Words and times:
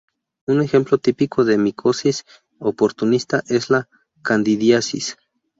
Un 0.47 0.61
ejemplo 0.63 0.97
típico 0.97 1.45
de 1.45 1.59
micosis 1.59 2.25
oportunista 2.57 3.43
es 3.47 3.69
la 3.69 3.87
candidiasis. 4.23 5.15